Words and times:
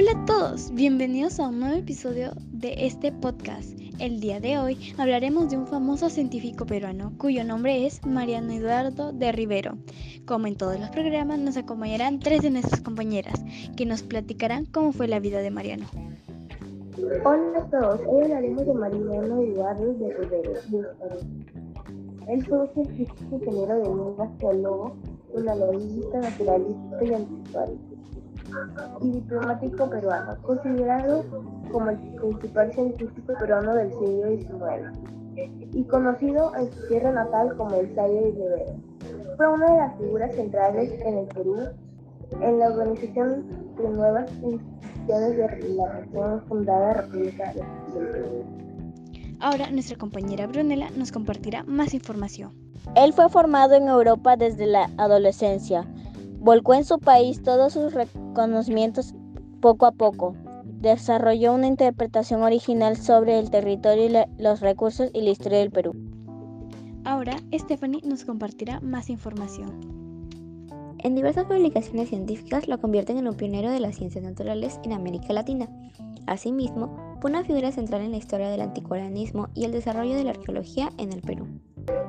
Hola 0.00 0.12
a 0.12 0.24
todos, 0.24 0.72
bienvenidos 0.72 1.38
a 1.38 1.48
un 1.48 1.60
nuevo 1.60 1.76
episodio 1.76 2.32
de 2.52 2.86
este 2.86 3.12
podcast. 3.12 3.78
El 3.98 4.18
día 4.18 4.40
de 4.40 4.58
hoy 4.58 4.94
hablaremos 4.96 5.50
de 5.50 5.58
un 5.58 5.66
famoso 5.66 6.08
científico 6.08 6.64
peruano 6.64 7.12
cuyo 7.18 7.44
nombre 7.44 7.84
es 7.84 8.02
Mariano 8.06 8.50
Eduardo 8.50 9.12
de 9.12 9.30
Rivero. 9.30 9.76
Como 10.24 10.46
en 10.46 10.56
todos 10.56 10.80
los 10.80 10.88
programas, 10.88 11.38
nos 11.38 11.58
acompañarán 11.58 12.18
tres 12.18 12.40
de 12.40 12.48
nuestras 12.48 12.80
compañeras 12.80 13.44
que 13.76 13.84
nos 13.84 14.02
platicarán 14.02 14.64
cómo 14.64 14.92
fue 14.92 15.06
la 15.06 15.20
vida 15.20 15.40
de 15.40 15.50
Mariano. 15.50 15.84
Hola 17.22 17.58
a 17.58 17.68
todos, 17.68 18.00
hoy 18.06 18.22
hablaremos 18.22 18.64
de 18.64 18.72
Mariano 18.72 19.42
Eduardo 19.42 19.92
de 19.92 20.14
Rivero. 20.14 20.52
Él 22.26 22.46
fue 22.46 22.58
un 22.58 22.68
científico 22.72 23.36
ingeniero 23.36 23.74
de 23.74 23.80
naturalista 26.20 27.04
y 27.04 27.12
anticuario 27.12 27.89
y 29.00 29.10
diplomático 29.12 29.88
peruano, 29.88 30.36
considerado 30.42 31.24
como 31.72 31.90
el 31.90 31.98
principal 31.98 32.72
científico 32.72 33.32
peruano 33.38 33.74
del 33.74 33.90
siglo 33.92 34.28
XIX 34.28 34.98
y 35.72 35.84
conocido 35.84 36.54
en 36.56 36.70
su 36.72 36.88
tierra 36.88 37.12
natal 37.12 37.56
como 37.56 37.74
el 37.76 37.94
Sayo 37.94 38.14
de 38.14 38.30
Rivero. 38.32 38.74
Fue 39.36 39.48
una 39.48 39.70
de 39.70 39.76
las 39.78 39.96
figuras 39.98 40.34
centrales 40.34 40.92
en 41.00 41.18
el 41.18 41.26
Perú 41.26 41.56
en 42.40 42.58
la 42.58 42.68
organización 42.68 43.74
de 43.76 43.88
nuevas 43.88 44.30
instituciones 44.42 45.36
de 45.36 45.74
la 45.74 45.92
recién 45.92 46.40
fundada 46.48 46.94
República 46.94 47.52
del 47.52 48.06
Perú. 48.08 48.44
Ahora 49.40 49.70
nuestra 49.70 49.96
compañera 49.96 50.46
Brunella 50.46 50.90
nos 50.96 51.12
compartirá 51.12 51.64
más 51.64 51.94
información. 51.94 52.52
Él 52.94 53.12
fue 53.12 53.28
formado 53.28 53.74
en 53.74 53.88
Europa 53.88 54.36
desde 54.36 54.66
la 54.66 54.90
adolescencia. 54.98 55.86
Volcó 56.40 56.74
en 56.74 56.84
su 56.84 56.98
país 56.98 57.42
todos 57.42 57.72
sus 57.72 57.94
conocimientos 58.40 59.14
poco 59.60 59.84
a 59.84 59.92
poco. 59.92 60.34
Desarrolló 60.64 61.52
una 61.52 61.66
interpretación 61.66 62.42
original 62.42 62.96
sobre 62.96 63.38
el 63.38 63.50
territorio, 63.50 64.06
y 64.06 64.42
los 64.42 64.60
recursos 64.60 65.10
y 65.12 65.20
la 65.20 65.30
historia 65.30 65.58
del 65.58 65.70
Perú. 65.70 65.94
Ahora, 67.04 67.36
Stephanie 67.52 68.00
nos 68.02 68.24
compartirá 68.24 68.80
más 68.80 69.10
información. 69.10 69.90
En 71.02 71.14
diversas 71.14 71.44
publicaciones 71.44 72.08
científicas 72.08 72.66
lo 72.66 72.78
convierten 72.78 73.18
en 73.18 73.28
un 73.28 73.34
pionero 73.34 73.70
de 73.70 73.80
las 73.80 73.96
ciencias 73.96 74.24
naturales 74.24 74.80
en 74.84 74.92
América 74.92 75.34
Latina. 75.34 75.68
Asimismo, 76.26 77.18
fue 77.20 77.30
una 77.30 77.44
figura 77.44 77.72
central 77.72 78.00
en 78.00 78.12
la 78.12 78.16
historia 78.16 78.48
del 78.48 78.62
anticuarianismo 78.62 79.48
y 79.54 79.64
el 79.64 79.72
desarrollo 79.72 80.14
de 80.14 80.24
la 80.24 80.30
arqueología 80.30 80.90
en 80.96 81.12
el 81.12 81.20
Perú. 81.20 81.46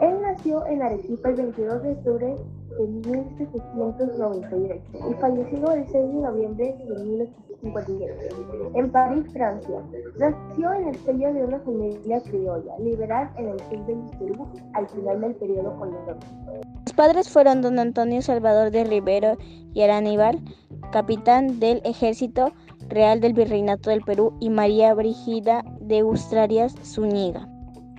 Él 0.00 0.22
nació 0.22 0.66
en 0.66 0.82
Arequipa 0.82 1.30
el 1.30 1.36
22 1.36 1.82
de 1.82 1.92
octubre 1.92 2.36
de 2.78 2.86
1798 2.86 4.82
y 5.10 5.14
falleció 5.14 5.72
el 5.72 5.86
6 5.86 5.92
de 5.92 6.14
noviembre 6.14 6.76
de 6.78 7.04
1857 7.04 8.28
en 8.74 8.90
París, 8.90 9.24
Francia. 9.32 9.82
Nació 10.18 10.72
en 10.72 10.88
el 10.88 10.96
sello 10.96 11.32
de 11.32 11.44
una 11.44 11.60
familia 11.60 12.20
criolla, 12.22 12.78
liberal 12.78 13.30
en 13.36 13.48
el 13.48 13.60
sur 13.60 13.86
del 13.86 14.18
Perú 14.18 14.46
al 14.74 14.88
final 14.88 15.20
del 15.20 15.34
periodo 15.36 15.76
colonial. 15.78 16.16
Sus 16.86 16.94
padres 16.94 17.30
fueron 17.30 17.62
don 17.62 17.78
Antonio 17.78 18.22
Salvador 18.22 18.70
de 18.70 18.84
Rivero 18.84 19.36
y 19.72 19.82
Araníbal, 19.82 20.40
capitán 20.92 21.58
del 21.60 21.80
ejército 21.84 22.52
real 22.88 23.20
del 23.20 23.32
Virreinato 23.32 23.90
del 23.90 24.02
Perú, 24.02 24.34
y 24.40 24.50
María 24.50 24.94
Brigida 24.94 25.64
de 25.80 26.02
Ustrarias 26.02 26.74
Zúñiga. 26.82 27.48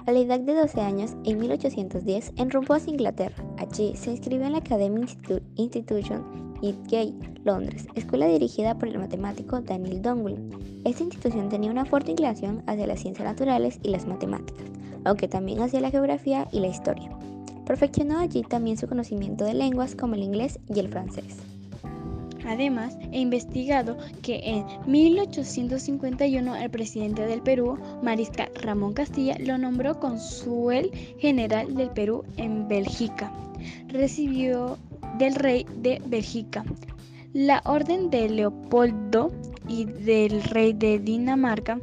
A 0.05 0.11
la 0.11 0.19
edad 0.19 0.39
de 0.39 0.53
12 0.53 0.81
años, 0.81 1.15
en 1.23 1.39
1810, 1.39 2.33
enrumbó 2.37 2.75
hacia 2.75 2.91
Inglaterra. 2.91 3.43
Allí 3.58 3.95
se 3.95 4.11
inscribió 4.11 4.45
en 4.45 4.53
la 4.53 4.58
Academy 4.59 5.06
Institution 5.56 6.45
Gate, 6.61 7.14
Londres, 7.44 7.88
escuela 7.95 8.28
dirigida 8.28 8.78
por 8.78 8.88
el 8.89 8.98
matemático 8.98 9.61
Daniel 9.61 10.02
Dongle. 10.02 10.38
Esta 10.84 11.03
institución 11.03 11.50
tenía 11.50 11.72
una 11.72 11.86
fuerte 11.86 12.11
inclinación 12.11 12.64
hacia 12.65 12.88
las 12.88 12.99
ciencias 12.99 13.27
naturales 13.27 13.80
y 13.83 13.89
las 13.89 14.08
matemáticas, 14.08 14.65
aunque 15.04 15.27
también 15.27 15.61
hacia 15.61 15.82
la 15.82 15.92
geografía 15.92 16.48
y 16.52 16.60
la 16.60 16.67
historia. 16.67 17.10
Perfeccionó 17.65 18.20
allí 18.20 18.42
también 18.44 18.77
su 18.77 18.88
conocimiento 18.88 19.45
de 19.45 19.54
lenguas 19.54 19.95
como 19.95 20.15
el 20.15 20.23
inglés 20.23 20.60
y 20.73 20.80
el 20.80 20.89
francés. 20.89 21.38
Además, 22.48 22.98
he 23.11 23.20
investigado 23.20 23.98
que 24.22 24.42
en 24.44 24.66
1851 24.86 26.56
el 26.56 26.70
presidente 26.70 27.26
del 27.26 27.42
Perú, 27.42 27.78
Mariscal 28.04 28.52
Ramón 28.61 28.94
Castilla, 28.94 29.38
lo 29.39 29.58
nombró 29.58 30.00
consuel 30.00 30.92
general 31.20 31.76
del 31.76 31.89
Perú 31.92 32.23
en 32.38 32.67
Bélgica. 32.67 33.32
Recibió 33.88 34.78
del 35.17 35.36
rey 35.36 35.66
de 35.78 36.02
Bélgica 36.06 36.64
la 37.36 37.61
orden 37.66 38.10
de 38.10 38.30
Leopoldo 38.30 39.30
y 39.67 39.83
del 39.83 40.42
rey 40.42 40.72
de 40.72 41.00
Dinamarca 41.00 41.77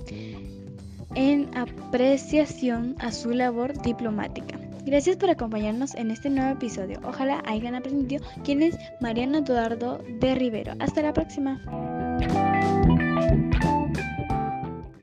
en 1.14 1.54
apreciación 1.54 2.96
a 3.00 3.12
su 3.12 3.32
labor 3.32 3.78
diplomática. 3.82 4.61
Gracias 4.84 5.16
por 5.16 5.30
acompañarnos 5.30 5.94
en 5.94 6.10
este 6.10 6.28
nuevo 6.28 6.52
episodio. 6.52 7.00
Ojalá 7.04 7.42
hayan 7.46 7.74
aprendido 7.74 8.24
quién 8.44 8.62
es 8.62 8.76
Mariano 9.00 9.38
Eduardo 9.38 9.98
de 10.20 10.34
Rivero. 10.34 10.74
Hasta 10.80 11.02
la 11.02 11.12
próxima. 11.12 11.60